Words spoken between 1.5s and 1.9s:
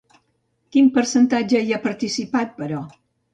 hi ha